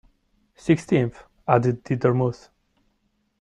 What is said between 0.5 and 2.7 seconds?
‘Sixteenth,’ added the Dormouse.